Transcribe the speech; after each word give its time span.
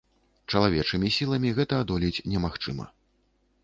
Чалавечымі 0.53 1.13
сіламі 1.19 1.53
гэта 1.59 1.73
адолець 1.87 2.23
немагчыма. 2.33 2.85